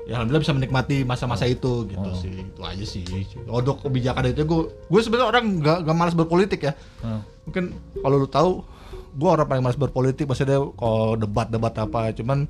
ya 0.05 0.13
alhamdulillah 0.13 0.43
bisa 0.43 0.53
menikmati 0.53 0.97
masa-masa 1.01 1.45
itu 1.45 1.87
gitu 1.87 2.03
Oh. 2.03 2.11
sih. 2.13 2.43
Itu 2.43 2.61
aja 2.61 2.83
sih. 2.83 3.07
Untuk 3.45 3.79
kebijakan 3.81 4.35
itu 4.35 4.43
gua 4.43 4.61
gua 4.85 4.99
sebenarnya 4.99 5.27
orang 5.29 5.45
nggak 5.57 5.77
nggak 5.81 5.95
malas 5.95 6.11
berpolitik 6.13 6.59
ya. 6.61 6.73
Hmm. 6.99 7.23
Mungkin 7.45 7.63
kalau 7.95 8.15
lu 8.17 8.27
tahu 8.27 8.67
gua 9.15 9.39
orang 9.39 9.47
paling 9.47 9.63
malas 9.63 9.79
berpolitik 9.79 10.27
maksudnya 10.27 10.59
kalau 10.75 11.15
debat-debat 11.15 11.73
apa 11.79 12.11
cuman 12.13 12.45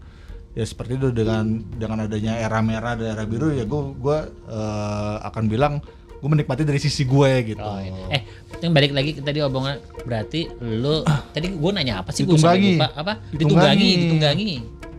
ya 0.57 0.65
seperti 0.65 0.97
itu 0.97 1.13
dengan 1.13 1.61
dengan 1.77 2.09
adanya 2.09 2.41
era 2.41 2.59
merah 2.65 2.97
dan 2.97 3.13
era 3.15 3.23
biru 3.23 3.53
ya 3.53 3.63
gua 3.63 3.81
gua 3.95 4.17
eh, 4.49 5.15
akan 5.29 5.43
bilang 5.45 5.73
gue 6.15 6.29
menikmati 6.33 6.65
dari 6.65 6.81
sisi 6.81 7.05
gue 7.05 7.53
gitu. 7.53 7.61
Oh, 7.61 7.77
iya. 7.77 8.17
Eh, 8.17 8.21
yang 8.65 8.73
balik 8.73 8.97
lagi 8.97 9.13
tadi 9.21 9.45
omongan 9.45 9.77
berarti 10.09 10.49
lu 10.57 11.05
tadi 11.05 11.53
gue 11.53 11.69
nanya 11.69 12.01
apa 12.01 12.09
sih 12.09 12.25
gue 12.25 12.33
lupa 12.33 12.89
apa? 12.97 13.21
Ditunggangi. 13.29 13.37
Ditunggangi, 13.37 13.89
ditunggangi. 14.01 14.49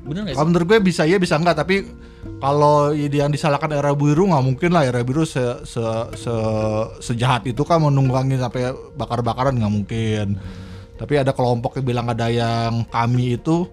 Bener 0.07 0.23
gak 0.23 0.39
Kalau 0.39 0.47
sih? 0.47 0.51
menurut 0.55 0.67
gue 0.71 0.79
bisa 0.87 1.03
iya 1.03 1.19
bisa 1.19 1.35
enggak 1.35 1.59
tapi 1.59 1.83
kalau 2.39 2.95
yang 2.95 3.33
disalahkan 3.33 3.75
era 3.75 3.91
biru 3.91 4.31
nggak 4.31 4.45
mungkin 4.45 4.71
lah 4.71 4.87
era 4.87 5.03
biru 5.03 5.27
se, 5.27 5.43
se, 5.67 5.83
se- 6.15 6.89
sejahat 7.03 7.43
itu 7.49 7.65
kan 7.67 7.83
menunggangi 7.83 8.39
sampai 8.39 8.71
bakar-bakaran 8.95 9.59
nggak 9.59 9.73
mungkin. 9.73 10.39
Tapi 10.97 11.15
ada 11.21 11.37
kelompok 11.37 11.77
yang 11.81 11.87
bilang 11.87 12.07
ada 12.09 12.27
yang 12.33 12.89
kami 12.89 13.37
itu 13.37 13.69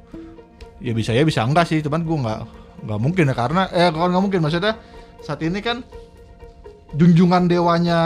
ya 0.83 0.91
bisa 0.91 1.15
ya 1.15 1.23
bisa 1.23 1.43
enggak 1.47 1.71
sih. 1.71 1.79
Cuman 1.79 2.03
gue 2.03 2.17
nggak 2.19 2.41
nggak 2.83 2.99
mungkin 2.99 3.31
ya. 3.31 3.35
Karena 3.35 3.61
eh 3.71 3.89
kalau 3.89 4.11
nggak 4.11 4.23
mungkin. 4.23 4.41
Maksudnya 4.43 4.75
saat 5.23 5.39
ini 5.39 5.63
kan 5.63 5.81
junjungan 6.93 7.49
dewanya 7.49 7.99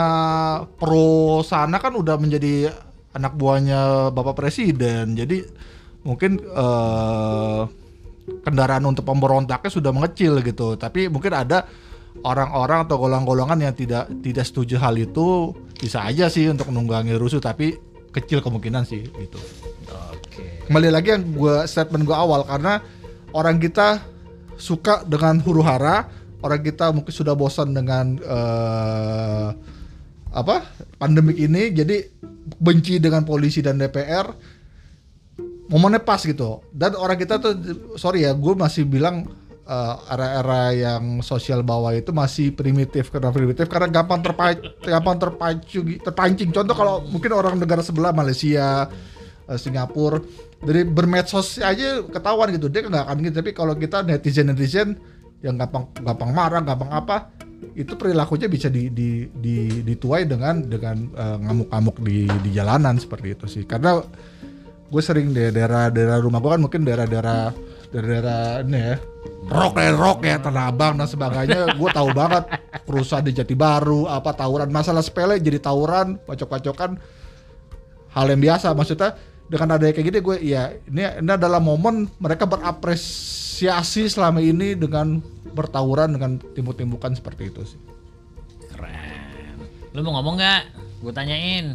pro 0.80 1.44
sana 1.44 1.76
kan 1.76 1.92
udah 1.92 2.16
menjadi 2.16 2.72
anak 3.18 3.34
buahnya 3.34 4.14
bapak 4.14 4.38
presiden. 4.38 5.18
Jadi 5.18 5.42
mungkin 6.06 6.38
eh, 6.38 7.62
kendaraan 8.44 8.84
untuk 8.86 9.02
pemberontaknya 9.02 9.70
sudah 9.72 9.90
mengecil 9.90 10.38
gitu. 10.46 10.78
Tapi 10.78 11.10
mungkin 11.10 11.34
ada 11.34 11.66
orang-orang 12.22 12.86
atau 12.86 12.96
golongan-golongan 12.98 13.58
yang 13.70 13.74
tidak 13.74 14.06
tidak 14.22 14.44
setuju 14.46 14.78
hal 14.78 14.94
itu. 14.94 15.54
Bisa 15.78 16.06
aja 16.06 16.30
sih 16.30 16.46
untuk 16.46 16.70
menunggangi 16.70 17.14
rusuh. 17.18 17.42
Tapi 17.42 17.87
kecil 18.18 18.42
kemungkinan 18.42 18.82
sih 18.84 19.06
gitu 19.06 19.38
Oke. 20.14 20.68
kembali 20.68 20.88
lagi 20.90 21.14
yang 21.14 21.24
gua 21.34 21.64
statement 21.64 22.04
gua 22.04 22.24
awal 22.24 22.40
karena 22.44 22.82
orang 23.32 23.56
kita 23.62 24.02
suka 24.58 25.06
dengan 25.06 25.38
huru 25.38 25.62
hara 25.62 26.10
orang 26.42 26.60
kita 26.62 26.90
mungkin 26.94 27.14
sudah 27.14 27.34
bosan 27.34 27.74
dengan 27.74 28.18
eh, 28.18 29.48
apa 30.34 30.66
pandemik 31.00 31.38
ini 31.38 31.72
jadi 31.72 32.04
benci 32.60 33.00
dengan 33.00 33.24
polisi 33.24 33.64
dan 33.64 33.80
DPR 33.80 34.28
momennya 35.68 36.00
pas 36.00 36.20
gitu 36.20 36.64
dan 36.72 36.96
orang 36.96 37.16
kita 37.16 37.40
tuh 37.40 37.54
sorry 38.00 38.24
ya 38.24 38.32
gue 38.32 38.54
masih 38.56 38.88
bilang 38.88 39.28
eh, 39.68 39.94
era-era 40.08 40.72
yang 40.72 41.20
sosial 41.20 41.60
bawah 41.60 41.92
itu 41.92 42.10
masih 42.10 42.56
primitif 42.56 43.12
karena 43.12 43.28
primitif 43.28 43.68
karena 43.68 43.92
gampang 43.92 44.24
terpacu 44.24 44.64
gampang 44.80 45.16
terpacu 45.20 45.80
terpancing. 46.00 46.50
Contoh 46.50 46.74
kalau 46.74 47.04
mungkin 47.04 47.36
orang 47.36 47.60
negara 47.60 47.84
sebelah 47.84 48.16
Malaysia 48.16 48.88
eh, 49.44 49.58
Singapura 49.60 50.24
dari 50.64 50.82
bermedsos 50.88 51.60
aja 51.60 52.02
ketahuan 52.08 52.50
gitu. 52.56 52.72
Dia 52.72 52.88
nggak 52.88 53.04
akan 53.04 53.16
gitu. 53.22 53.36
Tapi 53.44 53.50
kalau 53.52 53.76
kita 53.76 54.02
netizen 54.02 54.48
netizen 54.48 54.88
yang 55.44 55.54
gampang 55.54 55.86
gampang 56.02 56.30
marah 56.34 56.64
gampang 56.64 56.90
apa 56.90 57.30
itu 57.78 57.94
perilakunya 57.94 58.50
bisa 58.50 58.66
di, 58.66 58.90
di, 58.90 59.26
di, 59.30 59.82
dituai 59.86 60.26
dengan 60.26 60.66
dengan 60.66 60.96
eh, 61.14 61.36
ngamuk-ngamuk 61.44 61.96
di 62.02 62.26
di 62.42 62.50
jalanan 62.56 62.96
seperti 62.96 63.36
itu 63.36 63.46
sih. 63.46 63.64
Karena 63.68 64.00
gue 64.88 65.02
sering 65.04 65.36
di 65.36 65.52
daerah 65.52 65.92
daerah 65.92 66.16
rumah 66.18 66.40
gue 66.40 66.50
kan 66.56 66.62
mungkin 66.64 66.80
daerah-daerah 66.88 67.52
daerah-daerah 67.92 68.64
ini 68.64 68.78
ya 68.80 68.96
rock 69.48 69.80
ya 69.80 69.90
rock 69.96 70.18
ya 70.24 70.36
tanah 70.38 70.64
abang 70.68 70.94
dan 71.00 71.08
sebagainya 71.08 71.58
gue 71.80 71.90
tahu 71.90 72.10
banget 72.12 72.44
perusahaan 72.84 73.24
di 73.24 73.32
Jati 73.32 73.56
Baru 73.56 74.04
apa 74.04 74.36
tawuran 74.36 74.68
masalah 74.68 75.00
sepele 75.00 75.40
jadi 75.40 75.58
tawuran 75.58 76.20
pacok-pacokan 76.28 77.00
hal 78.12 78.26
yang 78.28 78.40
biasa 78.40 78.76
maksudnya 78.76 79.16
dengan 79.48 79.80
ada 79.80 79.88
kayak 79.88 80.06
gini 80.12 80.18
gue 80.20 80.36
ya 80.44 80.76
ini 80.88 81.02
ini 81.24 81.30
adalah 81.32 81.56
momen 81.56 82.04
mereka 82.20 82.44
berapresiasi 82.44 84.12
selama 84.12 84.44
ini 84.44 84.76
dengan 84.76 85.24
bertawuran 85.56 86.12
dengan 86.12 86.36
timbuk-timbukan 86.52 87.16
seperti 87.16 87.48
itu 87.48 87.64
sih 87.64 87.80
Keren. 88.78 89.58
Lu 89.90 90.06
mau 90.06 90.22
ngomong 90.22 90.38
nggak? 90.38 90.62
Gue 91.02 91.10
tanyain. 91.10 91.74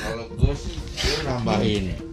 Kalau 0.00 0.26
gue 0.40 0.54
sih 0.56 0.80
gue 0.80 1.20
nambahin. 1.28 2.05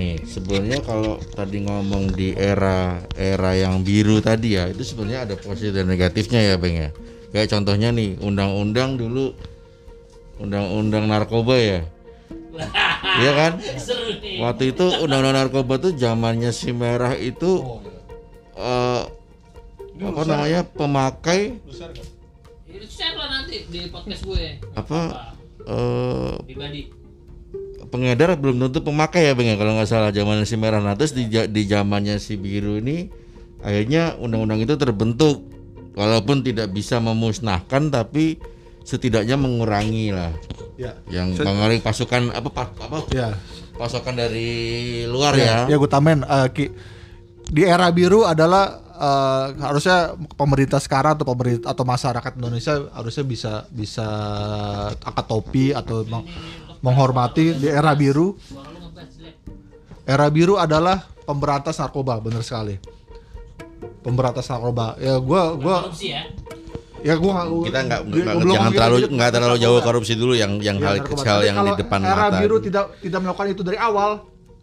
Nih, 0.00 0.16
sebenarnya 0.24 0.80
kalau 0.80 1.20
tadi 1.36 1.60
ngomong 1.60 2.16
di 2.16 2.32
era 2.32 3.04
era 3.12 3.52
yang 3.52 3.84
biru 3.84 4.24
tadi 4.24 4.56
ya, 4.56 4.64
itu 4.72 4.80
sebenarnya 4.80 5.28
ada 5.28 5.34
positif 5.36 5.76
dan 5.76 5.92
negatifnya 5.92 6.40
ya, 6.40 6.54
Bang 6.56 6.72
ya. 6.72 6.88
Kayak 7.36 7.52
contohnya 7.52 7.92
nih, 7.92 8.16
undang-undang 8.24 8.96
dulu 8.96 9.36
undang-undang 10.40 11.04
narkoba 11.04 11.56
ya. 11.60 11.80
Iya 13.20 13.32
kan? 13.36 13.52
Waktu 14.40 14.72
itu 14.72 14.86
undang-undang 15.04 15.36
narkoba 15.36 15.76
tuh 15.76 15.92
zamannya 15.92 16.54
si 16.54 16.72
merah 16.72 17.12
itu 17.12 17.60
eh 18.56 19.02
apa 20.00 20.20
namanya? 20.24 20.64
pemakai 20.64 21.60
Itu 22.70 22.86
share 22.88 23.16
lah 23.18 23.28
nanti 23.28 23.68
di 23.68 23.90
podcast 23.92 24.24
gue. 24.24 24.62
apa 24.72 25.00
eh 25.68 26.34
Pribadi. 26.48 26.99
Pengedar 27.90 28.38
belum 28.38 28.70
tentu 28.70 28.86
pemakai 28.86 29.28
ya 29.28 29.32
bang 29.34 29.54
ya. 29.54 29.56
Kalau 29.58 29.72
nggak 29.76 29.90
salah 29.90 30.10
zaman 30.14 30.46
si 30.46 30.54
merah 30.54 30.78
nah 30.78 30.94
terus 30.94 31.12
di 31.12 31.26
di 31.26 31.62
zamannya 31.66 32.16
si 32.22 32.38
biru 32.38 32.78
ini 32.78 33.10
akhirnya 33.60 34.16
undang-undang 34.16 34.62
itu 34.62 34.78
terbentuk. 34.78 35.44
Walaupun 35.98 36.46
tidak 36.46 36.70
bisa 36.70 37.02
memusnahkan 37.02 37.90
tapi 37.90 38.38
setidaknya 38.86 39.34
mengurangi 39.34 40.14
lah. 40.14 40.30
Ya. 40.78 40.96
Yang 41.10 41.42
mengurangi 41.44 41.82
pasukan 41.82 42.30
apa 42.30 42.48
pa- 42.48 42.72
apa? 42.78 43.04
Ya. 43.10 43.34
Pasukan 43.76 44.14
dari 44.14 45.02
luar 45.08 45.34
ya, 45.40 45.64
ya. 45.64 45.76
gue 45.80 45.90
tamen 45.90 46.20
eh, 46.20 46.48
Ki. 46.52 46.68
di 47.48 47.64
era 47.64 47.88
biru 47.90 48.28
adalah 48.28 48.76
eh, 48.92 49.46
harusnya 49.56 50.14
pemerintah 50.36 50.76
sekarang 50.78 51.16
atau 51.16 51.24
pemerintah 51.24 51.72
atau 51.72 51.84
masyarakat 51.88 52.32
Indonesia 52.36 52.76
harusnya 52.92 53.24
bisa 53.24 53.52
bisa 53.72 54.08
angkat 55.00 55.26
topi 55.26 55.72
atau 55.72 56.04
menghormati 56.80 57.54
di 57.54 57.68
era 57.68 57.92
biru. 57.92 58.36
Era 60.02 60.26
biru 60.26 60.58
adalah 60.58 61.06
pemberantas 61.22 61.78
narkoba 61.78 62.18
bener 62.18 62.42
sekali. 62.42 62.74
Pemberantas 64.02 64.48
narkoba. 64.48 64.96
Ya 64.98 65.16
gua 65.16 65.54
gua 65.54 65.86
Korupsi 65.86 66.10
ya. 66.10 66.24
ya 67.00 67.14
gua 67.16 67.32
nggak- 67.38 67.64
kita 67.64 67.78
nggak 67.80 68.00
jangan 68.42 68.72
terlalu 68.72 68.96
nggak 69.08 69.30
terlalu 69.30 69.56
jauh 69.56 69.80
korupsi 69.80 70.14
dulu 70.14 70.34
yang 70.34 70.58
yang 70.58 70.76
Iya, 70.76 70.84
hal 70.84 70.94
narkoba. 70.98 71.16
kecil 71.16 71.32
Tapi 71.32 71.46
yang 71.46 71.56
di 71.62 71.72
depan 71.78 71.98
era 72.02 72.16
mata 72.26 72.38
biru 72.42 72.56
tidak 72.58 72.84
tidak 72.98 73.20
melakukan 73.22 73.48
itu 73.50 73.62
dari 73.62 73.78
awal 73.78 74.10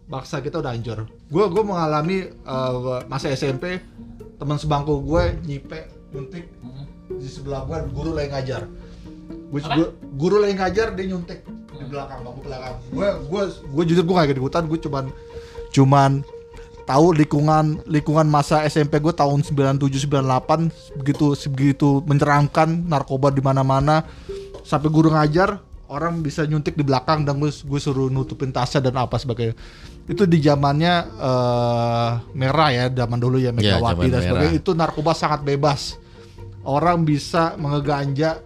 bangsa 0.04 0.36
kita 0.38 0.56
udah 0.58 0.72
hancur. 0.72 0.98
Gue 1.26 1.44
gue 1.46 1.62
mengalami 1.62 2.16
eh, 2.28 2.74
masa 3.06 3.30
SMP 3.30 3.78
teman 4.36 4.54
sebangku 4.54 5.00
gue 5.00 5.22
nyipe 5.44 5.80
nyuntik. 6.12 6.44
Di 7.08 7.24
sebelah 7.26 7.64
gue 7.64 7.88
guru 7.88 8.12
lagi 8.12 8.28
ngajar. 8.30 8.62
Gue 9.48 9.60
Apa? 9.60 9.96
guru 10.12 10.36
lagi 10.38 10.54
ngajar 10.54 10.92
dia 10.92 11.06
nyuntik 11.06 11.40
belakang 11.88 12.20
bangku 12.22 12.40
belakang. 12.44 12.74
Gue 12.88 13.08
gue 13.26 13.42
gue 13.48 13.84
jujur 13.88 14.04
gue 14.04 14.14
gak 14.14 14.30
ikutan 14.32 14.64
gue 14.64 14.78
cuman 14.78 15.04
cuman 15.68 16.10
tahu 16.84 17.12
lingkungan 17.12 17.84
lingkungan 17.84 18.24
masa 18.24 18.64
SMP 18.64 18.96
gue 18.96 19.12
tahun 19.12 19.44
97 19.44 20.08
98 20.08 21.00
begitu 21.00 21.26
begitu 21.52 21.88
mencerangkan 22.04 22.68
narkoba 22.86 23.28
di 23.28 23.40
mana-mana. 23.40 24.04
Sampai 24.64 24.88
guru 24.88 25.12
ngajar 25.12 25.60
orang 25.88 26.20
bisa 26.20 26.44
nyuntik 26.44 26.76
di 26.76 26.84
belakang 26.84 27.24
dan 27.24 27.40
gue 27.40 27.48
gue 27.48 27.80
suruh 27.80 28.12
nutupin 28.12 28.52
tasnya 28.52 28.84
dan 28.84 29.00
apa 29.00 29.16
sebagainya 29.16 29.56
itu 30.04 30.24
di 30.24 30.40
zamannya 30.40 30.94
eh, 31.16 32.10
merah 32.32 32.68
ya 32.72 32.84
zaman 32.88 33.20
dulu 33.20 33.36
ya 33.36 33.52
Iya, 33.52 33.76
Megawati 33.76 33.96
zaman 33.96 34.12
dan 34.12 34.20
sebagainya. 34.24 34.52
Merah. 34.56 34.60
itu 34.64 34.70
narkoba 34.72 35.12
sangat 35.12 35.40
bebas. 35.44 35.96
Orang 36.64 37.04
bisa 37.04 37.56
mengeganja 37.56 38.40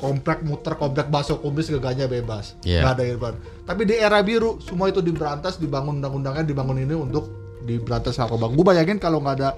komplek 0.00 0.40
muter 0.40 0.74
komplek 0.80 1.12
baso 1.12 1.36
kumis 1.38 1.68
geganya 1.68 2.08
bebas. 2.08 2.56
Iya. 2.64 2.80
nggak 2.82 2.92
ada 2.96 3.04
irban 3.04 3.34
tapi 3.68 3.84
di 3.84 4.00
era 4.00 4.24
biru 4.24 4.56
semua 4.64 4.88
itu 4.88 5.04
diberantas 5.04 5.60
dibangun 5.60 6.00
undang-undangnya 6.00 6.48
dibangun 6.48 6.80
ini 6.80 6.96
untuk 6.96 7.28
diberantas 7.62 8.16
narkoba 8.16 8.48
gue 8.48 8.64
bayangin 8.64 8.96
kalau 8.96 9.20
nggak 9.20 9.36
ada 9.36 9.50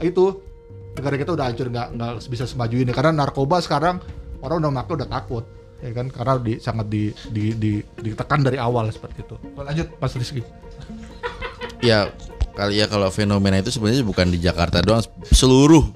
itu 0.00 0.50
negara 0.96 1.14
kita 1.16 1.30
udah 1.36 1.44
hancur 1.46 1.66
nggak 1.70 1.88
nggak 1.94 2.12
bisa 2.28 2.44
semaju 2.48 2.76
ini. 2.76 2.90
Karena 2.90 3.12
narkoba 3.14 3.62
sekarang 3.62 4.02
orang 4.42 4.56
udah 4.64 4.72
makan 4.72 4.94
udah 5.04 5.10
takut 5.10 5.44
ya 5.80 5.90
kan? 5.94 6.06
Karena 6.10 6.34
di 6.40 6.54
sangat 6.58 6.86
di, 6.90 7.12
di, 7.30 7.54
di, 7.54 7.72
ditekan 7.80 8.42
dari 8.42 8.58
awal 8.58 8.90
seperti 8.90 9.22
itu. 9.22 9.36
Lanjut. 9.56 9.88
Mas 10.00 10.14
Rizky. 10.16 10.42
Ya 11.80 12.10
kali 12.52 12.82
ya 12.82 12.90
kalau 12.90 13.08
fenomena 13.08 13.56
itu 13.56 13.72
sebenarnya 13.72 14.04
bukan 14.04 14.28
di 14.28 14.42
Jakarta 14.42 14.82
doang 14.84 15.00
seluruh 15.30 15.86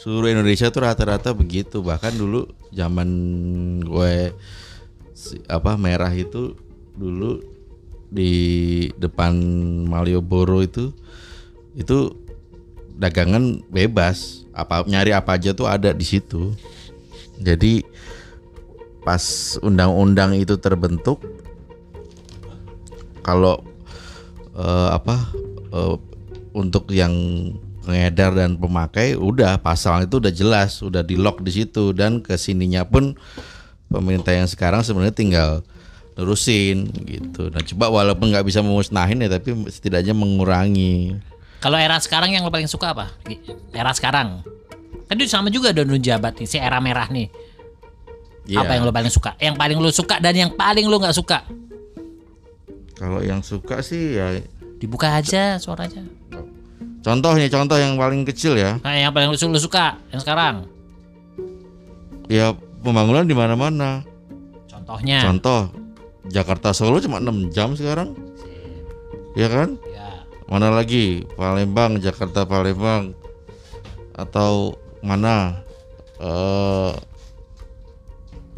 seluruh 0.00 0.32
Indonesia 0.32 0.72
tuh 0.72 0.82
rata-rata 0.82 1.36
begitu. 1.36 1.84
Bahkan 1.84 2.16
dulu 2.16 2.48
zaman 2.76 3.08
gue 3.80 4.36
apa 5.48 5.72
merah 5.80 6.12
itu 6.12 6.52
dulu 6.92 7.40
di 8.12 8.32
depan 9.00 9.32
Malioboro 9.88 10.60
itu 10.60 10.92
itu 11.72 12.12
dagangan 12.96 13.64
bebas. 13.72 14.44
Apa 14.56 14.84
nyari 14.88 15.12
apa 15.12 15.36
aja 15.36 15.52
tuh 15.52 15.68
ada 15.68 15.92
di 15.92 16.04
situ. 16.04 16.52
Jadi 17.40 17.84
pas 19.04 19.56
undang-undang 19.60 20.34
itu 20.34 20.56
terbentuk 20.58 21.22
kalau 23.20 23.60
eh, 24.56 24.88
apa 24.90 25.16
eh, 25.72 25.94
untuk 26.56 26.88
yang 26.90 27.12
pengedar 27.86 28.34
dan 28.34 28.58
pemakai 28.58 29.14
udah 29.14 29.62
pasal 29.62 30.04
itu 30.10 30.18
udah 30.18 30.34
jelas 30.34 30.82
udah 30.82 31.06
di 31.06 31.14
lock 31.14 31.40
di 31.46 31.62
situ 31.62 31.94
dan 31.94 32.18
ke 32.18 32.34
sininya 32.34 32.82
pun 32.82 33.14
pemerintah 33.86 34.34
yang 34.34 34.50
sekarang 34.50 34.82
sebenarnya 34.82 35.14
tinggal 35.14 35.50
nerusin 36.18 36.90
gitu 37.06 37.48
nah 37.54 37.62
coba 37.62 38.02
walaupun 38.02 38.34
nggak 38.34 38.42
bisa 38.42 38.58
memusnahin 38.60 39.22
ya 39.22 39.30
tapi 39.30 39.54
setidaknya 39.70 40.12
mengurangi 40.12 41.14
Kalau 41.56 41.80
era 41.80 41.96
sekarang 41.96 42.36
yang 42.36 42.44
lo 42.44 42.52
paling 42.52 42.68
suka 42.68 42.92
apa? 42.92 43.16
Era 43.72 43.90
sekarang. 43.90 44.44
Kan 45.08 45.16
itu 45.16 45.26
sama 45.26 45.48
juga 45.48 45.72
udah 45.72 45.98
jabat 45.98 46.36
nih, 46.36 46.46
si 46.46 46.60
era 46.60 46.78
merah 46.84 47.08
nih. 47.08 47.32
Iya. 48.44 48.60
Apa 48.60 48.76
yang 48.76 48.84
lo 48.84 48.92
paling 48.92 49.10
suka? 49.10 49.34
Yang 49.40 49.56
paling 49.56 49.78
lo 49.80 49.90
suka 49.90 50.20
dan 50.20 50.36
yang 50.36 50.52
paling 50.52 50.84
lo 50.84 51.00
nggak 51.00 51.16
suka? 51.16 51.42
kalau 52.96 53.20
yang 53.20 53.44
suka 53.44 53.84
sih 53.84 54.16
ya 54.16 54.40
Dibuka 54.76 55.08
aja 55.16 55.56
suaranya. 55.56 56.04
Contoh 57.06 57.38
nih 57.38 57.46
contoh 57.46 57.78
yang 57.78 57.94
paling 57.94 58.26
kecil 58.26 58.58
ya. 58.58 58.82
Nah, 58.82 58.98
yang 58.98 59.14
paling 59.14 59.30
lo 59.30 59.38
su- 59.38 59.46
lo 59.46 59.62
suka 59.62 59.94
yang 60.10 60.18
sekarang. 60.18 60.66
ya 62.26 62.50
pembangunan 62.82 63.22
di 63.22 63.30
mana-mana. 63.38 64.02
Contohnya. 64.66 65.22
contoh 65.22 65.70
Jakarta 66.26 66.74
Solo 66.74 66.98
cuma 66.98 67.22
6 67.22 67.54
jam 67.54 67.78
sekarang. 67.78 68.18
Ya 69.38 69.46
kan? 69.46 69.78
Ya. 69.86 70.26
mana 70.50 70.74
lagi? 70.74 71.22
Palembang 71.38 72.02
Jakarta 72.02 72.42
Palembang. 72.42 73.14
Atau 74.10 74.74
mana 75.06 75.62
eh 76.18 76.92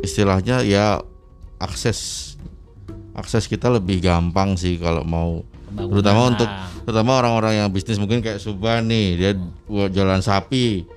istilahnya 0.00 0.64
ya 0.64 1.04
akses. 1.60 2.32
Akses 3.12 3.50
kita 3.50 3.68
lebih 3.68 4.00
gampang 4.00 4.54
sih 4.56 4.78
kalau 4.80 5.02
mau 5.04 5.42
pembangunan. 5.68 5.92
terutama 5.92 6.20
untuk 6.32 6.50
terutama 6.88 7.10
orang-orang 7.20 7.52
yang 7.60 7.68
bisnis 7.68 8.00
mungkin 8.00 8.24
kayak 8.24 8.40
Subhan 8.40 8.88
nih 8.88 9.06
dia 9.14 9.32
jalan 9.92 10.24
sapi 10.24 10.88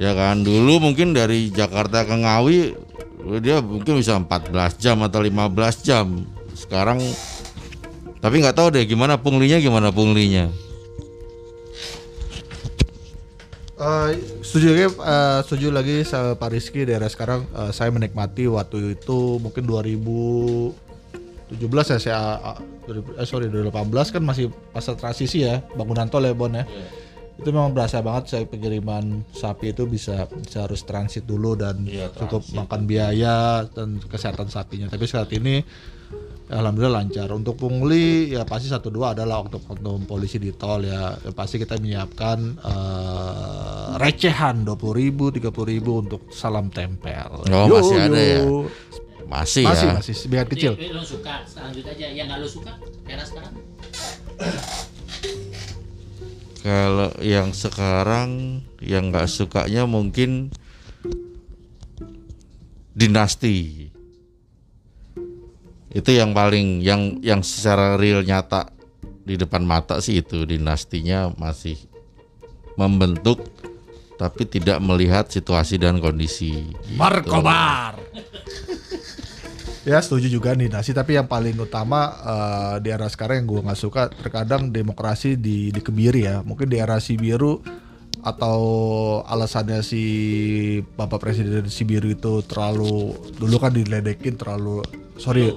ya 0.00 0.16
kan? 0.16 0.40
Dulu 0.40 0.80
mungkin 0.80 1.12
dari 1.12 1.52
Jakarta 1.52 2.08
ke 2.08 2.16
Ngawi 2.16 2.58
dia 3.44 3.60
mungkin 3.60 4.00
bisa 4.00 4.16
14 4.16 4.80
jam 4.80 4.96
atau 5.04 5.20
15 5.20 5.84
jam. 5.84 6.06
Sekarang 6.56 7.00
tapi 8.20 8.40
nggak 8.40 8.56
tahu 8.56 8.72
deh 8.72 8.84
gimana 8.88 9.20
punglinya 9.20 9.60
gimana 9.60 9.92
punglinya? 9.92 10.48
Uh, 13.76 14.16
setuju 14.40 14.88
uh, 14.96 15.44
setuju 15.44 15.68
lagi 15.68 16.00
Pak 16.08 16.48
Rizky 16.48 16.88
daerah 16.88 17.12
sekarang 17.12 17.44
uh, 17.52 17.68
saya 17.76 17.92
menikmati 17.92 18.48
waktu 18.48 18.96
itu 18.96 19.36
mungkin 19.36 19.68
2000 19.68 20.85
17 21.46 21.62
ya, 21.94 21.98
saya 22.02 22.20
eh, 22.90 23.22
eh 23.22 23.26
sorry 23.26 23.46
2018 23.52 24.14
kan 24.14 24.22
masih 24.22 24.50
masa 24.74 24.98
transisi 24.98 25.46
ya 25.46 25.62
bangunan 25.78 26.10
tol 26.10 26.26
ya 26.26 26.34
Bon 26.34 26.50
ya. 26.50 26.66
Yeah 26.66 27.06
itu 27.36 27.52
memang 27.52 27.76
berasa 27.76 28.00
banget 28.00 28.32
saya 28.32 28.44
pengiriman 28.48 29.20
sapi 29.28 29.76
itu 29.76 29.84
bisa, 29.84 30.24
bisa 30.32 30.64
harus 30.64 30.80
transit 30.88 31.28
dulu 31.28 31.52
dan 31.52 31.84
ya, 31.84 32.08
transit. 32.08 32.20
cukup 32.24 32.42
makan 32.56 32.88
biaya 32.88 33.68
dan 33.68 34.00
kesehatan 34.00 34.48
sapinya. 34.48 34.88
Tapi 34.88 35.04
saat 35.04 35.28
ini 35.36 35.60
alhamdulillah 36.48 37.04
lancar. 37.04 37.28
Untuk 37.36 37.60
pungli 37.60 38.32
ya 38.32 38.48
pasti 38.48 38.72
satu 38.72 38.88
dua 38.88 39.12
adalah 39.12 39.44
untuk 39.44 39.68
oknum 39.68 40.08
polisi 40.08 40.40
di 40.40 40.56
tol 40.56 40.80
ya, 40.80 41.12
ya 41.12 41.32
pasti 41.36 41.60
kita 41.60 41.76
menyiapkan 41.76 42.38
uh, 42.64 44.00
recehan 44.00 44.64
dua 44.64 44.80
puluh 44.80 44.96
ribu 44.96 45.28
tiga 45.28 45.52
puluh 45.52 45.76
ribu 45.76 46.00
untuk 46.08 46.32
salam 46.32 46.72
tempel. 46.72 47.44
Oh 47.52 47.68
yo, 47.68 47.84
masih 47.84 48.00
ada 48.00 48.16
ya? 48.16 48.40
Masih, 49.26 49.66
Masih 49.66 49.88
ya. 49.90 49.94
masih 49.98 50.14
sebagian 50.14 50.48
kecil. 50.48 50.72
Jadi, 50.78 50.94
lo 50.94 51.02
suka 51.02 51.42
lanjut 51.58 51.84
aja. 51.90 52.06
Yang 52.14 52.26
nggak 52.30 52.38
lo 52.38 52.48
suka 52.48 52.72
era 53.10 53.24
sekarang. 53.26 53.54
Kalau 56.62 57.10
yang 57.22 57.50
sekarang 57.54 58.30
yang 58.82 59.10
nggak 59.10 59.26
sukanya 59.30 59.82
mungkin 59.86 60.50
dinasti. 62.94 63.90
Itu 65.90 66.10
yang 66.12 66.34
paling 66.34 66.82
yang 66.82 67.18
yang 67.22 67.42
secara 67.42 67.98
real 67.98 68.22
nyata 68.22 68.70
di 69.26 69.34
depan 69.34 69.66
mata 69.66 69.98
sih 69.98 70.22
itu 70.22 70.46
dinastinya 70.46 71.34
masih 71.34 71.74
membentuk 72.78 73.42
tapi 74.16 74.48
tidak 74.48 74.80
melihat 74.80 75.28
situasi 75.28 75.76
dan 75.76 76.00
kondisi. 76.00 76.72
Markobar. 76.96 78.00
Ya 79.86 80.02
setuju 80.02 80.26
juga 80.26 80.52
nih 80.52 80.68
nasi. 80.68 80.90
Tapi 80.90 81.14
yang 81.14 81.30
paling 81.30 81.54
utama 81.56 82.10
eh, 82.12 82.74
di 82.82 82.90
era 82.90 83.06
sekarang 83.06 83.46
yang 83.46 83.48
gue 83.48 83.60
nggak 83.62 83.78
suka 83.78 84.10
terkadang 84.10 84.74
demokrasi 84.74 85.38
di 85.38 85.70
dikebiri 85.70 86.26
ya. 86.26 86.42
Mungkin 86.42 86.66
di 86.66 86.76
era 86.82 86.98
si 86.98 87.14
biru 87.14 87.62
atau 88.26 88.58
alasannya 89.22 89.86
si 89.86 90.02
bapak 90.82 91.22
presiden 91.22 91.70
si 91.70 91.86
biru 91.86 92.10
itu 92.10 92.42
terlalu 92.42 93.14
dulu 93.38 93.56
kan 93.62 93.70
diledekin 93.70 94.34
terlalu 94.34 94.82
sorry 95.14 95.54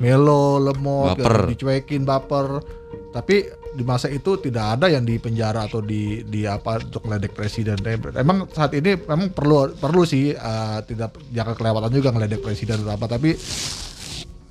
melo 0.00 0.56
lemot 0.56 1.20
Baper. 1.20 1.52
dicuekin 1.52 2.08
baper. 2.08 2.64
Tapi 3.12 3.48
di 3.76 3.84
masa 3.84 4.08
itu 4.08 4.40
tidak 4.40 4.80
ada 4.80 4.88
yang 4.88 5.04
di 5.04 5.20
penjara 5.20 5.68
atau 5.68 5.84
di 5.84 6.24
di 6.24 6.48
apa 6.48 6.80
untuk 6.80 7.04
meledek 7.04 7.36
presiden. 7.36 7.76
Emang 8.16 8.48
saat 8.48 8.72
ini 8.72 8.96
memang 8.96 9.36
perlu 9.36 9.76
perlu 9.76 10.08
sih 10.08 10.32
eh, 10.32 10.78
tidak 10.88 11.20
jangan 11.30 11.52
kelewatan 11.52 11.92
juga 11.92 12.16
ngeledek 12.16 12.40
presiden 12.40 12.80
atau 12.80 12.96
apa 12.96 13.06
tapi 13.06 13.36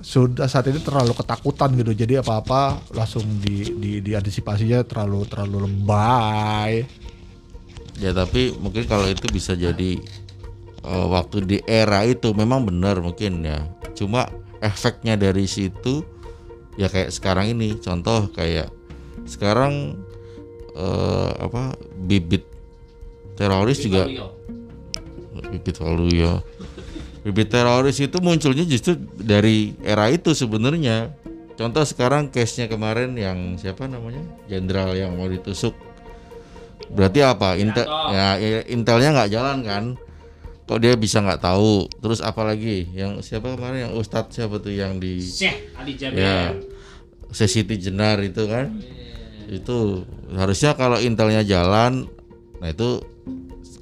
sudah 0.05 0.45
saat 0.45 0.69
ini 0.69 0.77
terlalu 0.85 1.17
ketakutan 1.17 1.73
gitu. 1.73 1.91
Jadi 1.97 2.21
apa 2.21 2.45
apa 2.45 2.61
langsung 2.93 3.25
di 3.41 3.73
di 3.81 3.91
diantisipasinya 4.05 4.85
terlalu 4.85 5.25
terlalu 5.25 5.57
lebay 5.65 6.85
Ya 7.99 8.11
tapi 8.11 8.51
mungkin 8.59 8.83
kalau 8.87 9.07
itu 9.07 9.27
bisa 9.31 9.55
jadi 9.55 9.99
eh, 10.83 11.07
waktu 11.07 11.37
di 11.47 11.57
era 11.63 12.03
itu 12.03 12.35
memang 12.35 12.67
benar 12.67 12.99
mungkin 12.99 13.43
ya. 13.43 13.63
Cuma 13.95 14.27
efeknya 14.59 15.15
dari 15.15 15.47
situ 15.47 16.03
ya 16.75 16.91
kayak 16.91 17.15
sekarang 17.15 17.55
ini. 17.55 17.79
Contoh 17.79 18.27
kayak 18.35 18.67
sekarang 19.25 19.99
eh, 20.77 21.31
apa 21.41 21.73
bibit 21.97 22.45
teroris 23.35 23.81
juga 23.83 24.07
bibit 25.51 25.75
waluyo. 25.83 26.41
Bibit 27.25 27.49
teroris 27.49 27.97
itu 27.97 28.17
munculnya 28.21 28.63
justru 28.69 28.95
dari 29.17 29.73
era 29.81 30.13
itu 30.13 30.31
sebenarnya. 30.31 31.11
Contoh 31.55 31.87
sekarang 31.87 32.29
case 32.29 32.59
nya 32.59 32.67
kemarin 32.67 33.15
yang 33.15 33.55
siapa 33.55 33.87
namanya? 33.87 34.21
Jenderal 34.45 34.93
yang 34.93 35.15
mau 35.15 35.25
ditusuk. 35.25 35.73
Berarti 36.91 37.23
apa? 37.23 37.55
Intel 37.57 37.87
ya 38.11 38.37
intelnya 38.69 39.09
nggak 39.15 39.31
jalan 39.31 39.57
kan? 39.65 39.83
Kok 40.65 40.79
dia 40.81 40.93
bisa 40.99 41.23
nggak 41.23 41.41
tahu? 41.41 41.87
Terus 42.01 42.19
apalagi 42.21 42.89
yang 42.93 43.23
siapa 43.23 43.55
kemarin? 43.55 43.89
Yang 43.89 43.93
ustadz 44.05 44.35
siapa 44.35 44.59
tuh 44.61 44.73
yang 44.75 44.99
di 45.01 45.21
Syekh 45.21 45.73
Ali 45.77 45.93
Jaber. 45.97 46.17
ya 46.19 46.53
Sesiti 47.31 47.75
Jenar 47.81 48.21
itu 48.21 48.45
kan 48.45 48.69
itu 49.49 50.07
harusnya 50.33 50.73
kalau 50.73 50.97
intelnya 50.97 51.45
jalan 51.45 52.09
nah 52.57 52.71
itu 52.71 53.03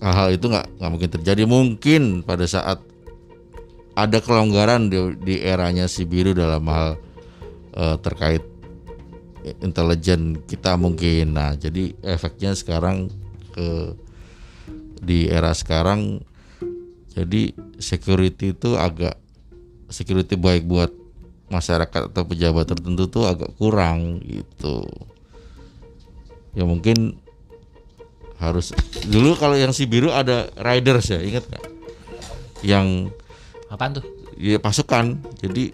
hal-hal 0.03 0.35
itu 0.35 0.45
nggak 0.51 0.67
nggak 0.77 0.91
mungkin 0.91 1.11
terjadi. 1.15 1.43
Mungkin 1.47 2.01
pada 2.27 2.43
saat 2.43 2.83
ada 3.95 4.17
kelonggaran 4.19 4.91
di, 4.91 4.97
di 5.23 5.35
eranya 5.39 5.87
si 5.87 6.03
biru 6.03 6.35
dalam 6.35 6.67
hal 6.67 6.99
eh, 7.71 7.95
terkait 8.03 8.43
intelijen 9.63 10.43
kita 10.43 10.75
mungkin. 10.75 11.39
Nah 11.39 11.55
jadi 11.55 11.95
efeknya 12.03 12.51
sekarang 12.51 13.07
ke 13.55 13.95
di 15.03 15.27
era 15.27 15.51
sekarang 15.51 16.23
jadi 17.13 17.53
security 17.77 18.55
itu 18.55 18.79
agak 18.79 19.19
security 19.91 20.39
baik 20.39 20.65
buat 20.65 20.89
masyarakat 21.51 22.09
atau 22.09 22.23
pejabat 22.25 22.65
tertentu 22.65 23.05
tuh 23.11 23.29
agak 23.29 23.51
kurang 23.59 24.23
gitu 24.25 24.81
ya 26.53 26.63
mungkin 26.65 27.17
harus 28.37 28.75
dulu 29.07 29.37
kalau 29.39 29.55
yang 29.55 29.71
si 29.71 29.87
biru 29.87 30.11
ada 30.11 30.51
riders 30.59 31.09
ya 31.09 31.19
ingat 31.23 31.47
nggak 31.47 31.63
yang 32.63 33.09
Apaan 33.69 33.97
tuh? 33.97 34.05
ya 34.37 34.57
pasukan 34.61 35.17
jadi 35.41 35.73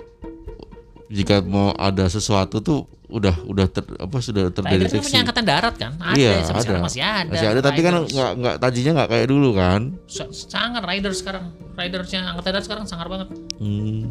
jika 1.10 1.42
mau 1.42 1.74
ada 1.74 2.06
sesuatu 2.06 2.62
tuh 2.62 2.86
udah 3.10 3.34
udah 3.50 3.66
ter, 3.66 3.82
apa 3.98 4.18
sudah 4.22 4.54
Riders 4.54 4.62
kan 4.62 4.70
terdeteksi 4.70 5.02
punya 5.10 5.20
angkatan 5.26 5.46
darat 5.50 5.76
kan? 5.82 5.92
Ada, 5.98 6.14
iya 6.14 6.34
sampai 6.46 6.62
ada 6.62 6.74
masih 6.78 7.02
ada. 7.02 7.30
masih 7.34 7.48
ada 7.50 7.60
tapi 7.66 7.80
kan 7.82 7.94
Riders. 7.98 8.14
nggak 8.14 8.32
nggak 8.38 8.56
tajinya 8.62 8.92
nggak 9.02 9.10
kayak 9.10 9.28
dulu 9.34 9.50
kan 9.58 9.82
Sa- 10.06 10.30
sangar 10.30 10.86
Riders 10.86 11.18
sekarang. 11.26 11.46
Ridersnya 11.74 12.22
angkatan 12.30 12.52
darat 12.54 12.66
sekarang 12.70 12.86
sangar 12.86 13.08
banget. 13.10 13.28
hmm. 13.58 14.06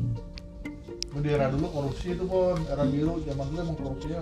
di 1.19 1.31
era 1.35 1.51
dulu 1.51 1.67
korupsi 1.71 2.15
itu 2.15 2.25
pun 2.27 2.55
era 2.71 2.87
biru 2.87 3.19
zaman 3.27 3.45
dulu 3.51 3.59
emang 3.59 3.77
korupsinya 3.79 4.21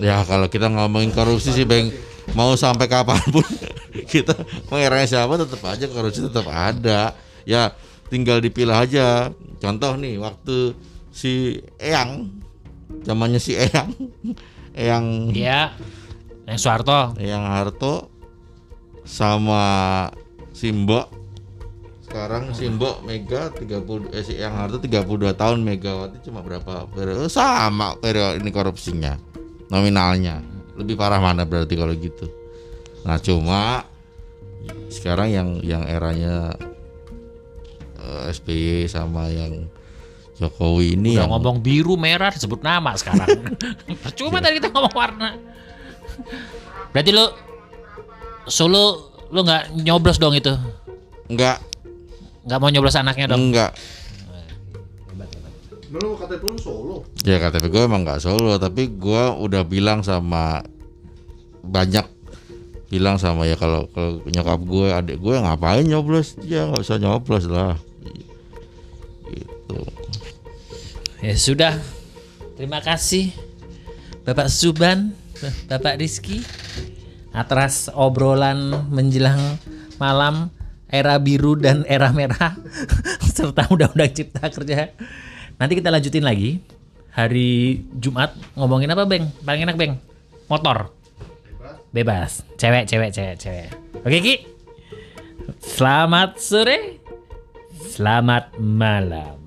Ya 0.00 0.24
kalau 0.24 0.48
kita 0.48 0.72
ngomongin 0.72 1.12
korupsi 1.12 1.52
sih 1.52 1.68
Bang 1.68 1.92
mau 2.32 2.54
sampai 2.54 2.86
kapan 2.88 3.20
pun 3.28 3.44
kita 4.12 4.32
mau 4.70 4.78
eranya 4.78 5.04
siapa 5.04 5.34
tetap 5.36 5.60
aja 5.68 5.84
korupsi 5.90 6.24
tetap 6.24 6.48
ada. 6.48 7.12
Ya 7.44 7.76
tinggal 8.08 8.40
dipilah 8.40 8.84
aja. 8.88 9.32
Contoh 9.60 9.94
nih 10.00 10.16
waktu 10.18 10.72
si 11.12 11.60
Eyang 11.76 12.32
zamannya 13.04 13.40
si 13.40 13.52
Eyang 13.56 13.92
Eyang 14.80 15.32
Iya. 15.36 15.76
Yang 16.48 16.58
Soeharto. 16.58 17.14
Eyang 17.20 17.46
Harto 17.46 18.08
sama 19.02 20.08
Simbo 20.54 21.22
sekarang 22.12 22.52
Simbo 22.52 23.00
Mega 23.08 23.48
30 23.48 24.12
eh 24.12 24.20
si 24.20 24.36
Eyang 24.36 24.52
Harto 24.52 24.76
32 24.76 25.32
tahun 25.32 25.64
Megawati 25.64 26.20
cuma 26.28 26.44
berapa 26.44 26.84
periode 26.92 27.32
sama 27.32 27.96
periode 27.96 28.44
ini 28.44 28.52
korupsinya 28.52 29.16
nominalnya 29.72 30.44
lebih 30.76 31.00
parah 31.00 31.16
mana 31.16 31.48
berarti 31.48 31.72
kalau 31.72 31.96
gitu 31.96 32.28
nah 33.08 33.16
cuma 33.16 33.88
sekarang 34.92 35.32
yang 35.32 35.48
yang 35.64 35.82
eranya 35.88 36.52
eh, 37.98 38.30
SBY 38.30 38.86
sama 38.86 39.32
yang 39.32 39.66
Jokowi 40.42 40.98
ini 40.98 41.14
Udah 41.16 41.24
yang 41.24 41.32
ngomong 41.32 41.62
biru 41.62 41.94
merah 41.94 42.32
disebut 42.34 42.66
nama 42.66 42.98
sekarang. 42.98 43.52
Percuma 44.02 44.42
tadi 44.42 44.58
kita 44.58 44.74
ngomong 44.74 44.90
warna. 44.96 45.38
Berarti 46.90 47.10
lu 47.14 47.26
Solo 48.50 49.12
lu 49.30 49.46
nggak 49.46 49.76
nyoblos 49.86 50.18
dong 50.18 50.34
itu? 50.34 50.50
enggak 51.30 51.62
Nggak 52.42 52.58
mau 52.58 52.70
nyoblos 52.74 52.98
anaknya 52.98 53.30
dong? 53.30 53.54
enggak 53.54 53.70
dulu 55.92 56.16
KTP 56.16 56.42
lu 56.48 56.56
Solo 56.56 56.96
Ya 57.28 57.36
KTP 57.36 57.68
gue 57.68 57.82
emang 57.84 58.02
nggak 58.02 58.24
Solo, 58.24 58.56
tapi 58.56 58.88
gue 58.88 59.22
udah 59.36 59.62
bilang 59.68 60.00
sama 60.00 60.64
banyak 61.62 62.08
bilang 62.88 63.16
sama 63.16 63.48
ya 63.48 63.56
kalau 63.56 63.88
kalau 63.92 64.20
nyokap 64.28 64.60
gue 64.68 64.86
adik 64.92 65.16
gue 65.16 65.36
ngapain 65.36 65.84
nyoblos 65.84 66.36
ya 66.44 66.68
nggak 66.68 66.84
usah 66.84 67.00
nyoblos 67.00 67.48
lah 67.48 67.80
gitu 69.32 69.80
Ya 71.22 71.38
sudah. 71.38 71.78
Terima 72.58 72.82
kasih 72.82 73.30
Bapak 74.26 74.50
Suban, 74.50 75.14
Bapak 75.70 76.02
Rizky 76.02 76.42
atas 77.30 77.86
obrolan 77.94 78.90
menjelang 78.90 79.38
malam 80.02 80.50
era 80.90 81.16
biru 81.16 81.56
dan 81.56 81.86
era 81.88 82.12
merah 82.12 82.58
serta 83.38 83.70
undang-undang 83.70 84.12
cipta 84.12 84.50
kerja. 84.50 84.92
Nanti 85.62 85.78
kita 85.78 85.94
lanjutin 85.94 86.26
lagi 86.26 86.58
hari 87.14 87.86
Jumat 87.94 88.34
ngomongin 88.58 88.90
apa, 88.90 89.06
Beng? 89.06 89.30
Paling 89.46 89.62
enak, 89.62 89.78
Beng. 89.78 89.94
Motor. 90.50 90.90
Bebas. 91.54 91.78
Bebas. 91.94 92.32
Cewek, 92.58 92.90
cewek, 92.90 93.14
cewek, 93.14 93.38
cewek. 93.38 93.70
Oke, 94.02 94.18
Ki. 94.18 94.34
Selamat 95.62 96.42
sore. 96.42 96.98
Selamat 97.78 98.50
malam. 98.58 99.38